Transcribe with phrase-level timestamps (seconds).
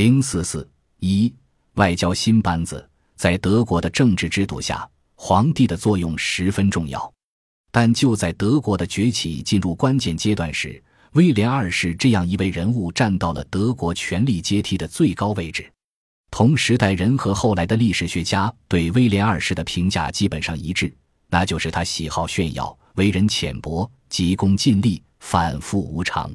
[0.00, 0.66] 零四四
[1.00, 1.30] 一
[1.74, 7.12] 外交新班子在德国的政治制度下，皇帝的作用十分重要。
[7.70, 10.82] 但就在德国的崛起进入关键阶段时，
[11.12, 15.70] 威廉二世这样一位人物站到了德国权力阶梯的最高位置。
[16.30, 20.90] 同时代人和后来的历史学家对威廉二世的评价基本上一致，
[21.28, 26.34] 那就是他喜好炫耀，为人浅薄，急功近利，反复无常。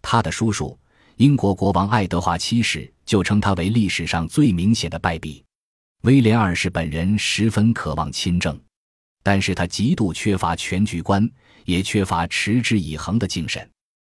[0.00, 0.78] 他的叔叔
[1.16, 5.44] 英国国王爱德华七世就称他为历史上最明显的败笔。
[6.02, 8.58] 威廉二世本人十分渴望亲政，
[9.22, 11.28] 但是他极度缺乏全局观，
[11.64, 13.68] 也缺乏持之以恒的精神。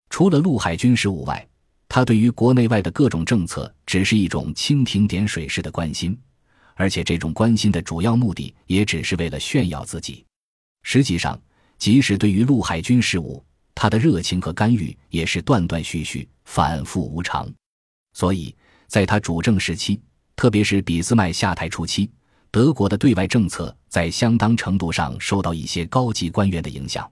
[0.09, 1.45] 除了陆海军事务外，
[1.89, 6.17] 他对于国内外的各种政策只是一种蜻蜓点水式的关心，
[6.75, 10.25] 而且这种关心的主要目的也只是为了炫耀自己。
[10.83, 11.37] 实际上，
[11.77, 13.43] 即使对于陆海军事务，
[13.75, 17.47] 他的热情和干预也是断断续续、反复无常。
[18.13, 18.55] 所以，
[18.87, 20.01] 在他主政时期，
[20.35, 22.09] 特别是俾斯麦下台初期，
[22.49, 27.07] 德国的对外政策在相当程度上受到一些高级官员的影响。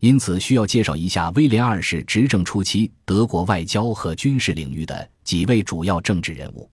[0.00, 6.68] 因此，需要介绍一下威廉二世执政初期德国外交和军事领域的几位主要政治人物。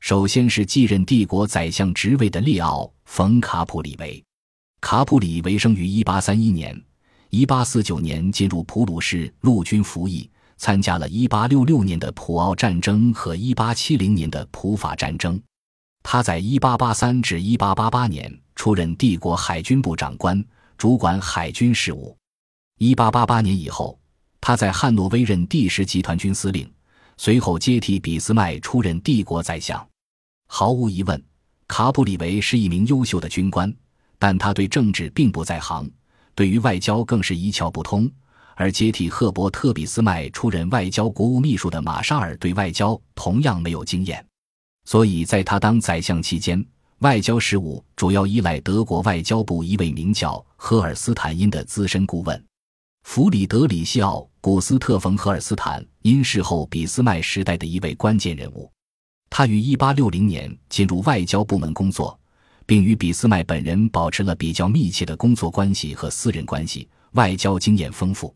[0.00, 4.22] 首先是继任帝国宰相职位的列奥·冯·卡普里维。
[4.82, 6.82] 卡普里维生于1831年
[7.44, 15.40] ，1849年进入普鲁士陆军服役，参加了1866年的普奥战争和1870年的普法战争。
[16.02, 20.42] 他在1883至1888年出任帝国海军部长官，
[20.78, 22.16] 主管海军事务。
[22.78, 23.98] 一八八八年以后，
[24.40, 26.70] 他在汉诺威任第十集团军司令，
[27.16, 29.84] 随后接替俾斯麦出任帝国宰相。
[30.46, 31.20] 毫无疑问，
[31.66, 33.74] 卡普里维是一名优秀的军官，
[34.18, 35.90] 但他对政治并不在行，
[36.36, 38.08] 对于外交更是一窍不通。
[38.58, 44.26] 而接替赫伯特·俾斯麦出任外交国务秘书的马沙尔对外交同样没有经验，
[44.86, 46.64] 所以在他当宰相期间，
[47.00, 52.42] 外交事务主要依赖德国外交部一位名叫赫尔斯坦因的资深顾问。
[53.02, 58.72] 弗里德里希奥·古斯特冯·赫尔斯坦因事后俾斯麦时代的一位关键人物，
[59.28, 62.18] 他于1860年进入外交部门工作，
[62.66, 68.34] 并与俾斯麦本人保持了比较密切的工作关系和私人关系，外交经验丰富。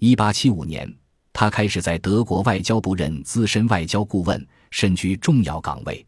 [0.00, 0.96] 1875年，
[1.32, 6.04] 他开始在德国外交部任资深外交顾问，身居重要岗位。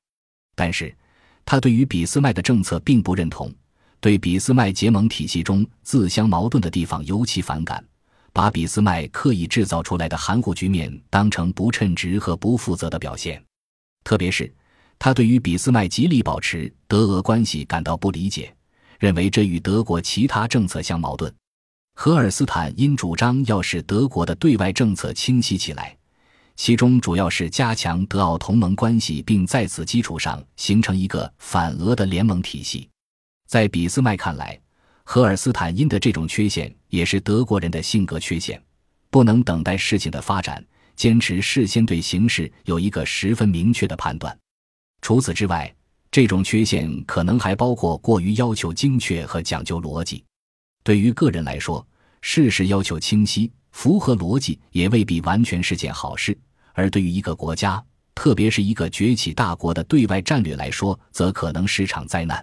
[0.54, 0.94] 但是，
[1.44, 3.52] 他对于俾斯麦的政策并不认同，
[4.00, 7.82] 对俾斯麦结盟体系中自相矛盾的地方尤其反感。
[8.32, 13.40] 把俾斯麦刻意制造出来的含糊局面当成不称职和不负责的表现，
[14.02, 14.52] 特别是
[14.98, 18.54] 他对于俾斯麦极力保持德俄关系感到不理解，
[18.98, 21.32] 认为这与德国其他政策相矛盾。
[21.94, 25.96] 荷尔斯坦因主张要使德国的对外政策清晰起来，
[26.56, 32.88] 其中主要是加强德奥同盟关系，并在此基础上形成一个反俄的联盟体系。
[33.46, 34.58] 在俾斯麦看来。
[35.06, 38.58] 荷尔斯坦因的这种缺陷也是德国人的性格缺陷，
[39.10, 40.64] 不能等待事情的发展，
[40.96, 44.34] 坚持事先对形势有一个十分明确的判断。
[45.04, 45.70] 除此之外，
[46.10, 50.24] 这种缺陷可能还包括过于要求精确和讲究逻辑。
[50.82, 51.86] 对于个人来说，
[52.22, 56.32] 事实要求清晰、符合逻辑也未必完全是件好事；
[56.72, 57.84] 而对于一个国家，
[58.14, 62.42] 特别是一个崛起大国的对外战略来说，则可能是场灾难。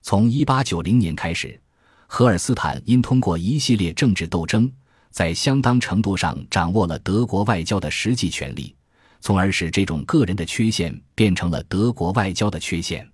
[0.00, 1.60] 从1890年开始。
[2.06, 4.72] 荷尔斯坦因通过一系列政治斗争，
[5.10, 8.74] 在相当程度上掌握了德国外交的实际权力，
[9.20, 13.06] 从而使这种个人的缺陷变成了德国外交的缺陷。